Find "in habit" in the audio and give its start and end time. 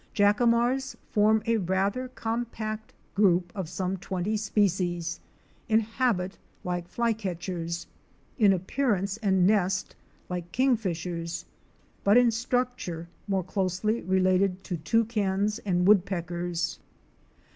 5.69-6.39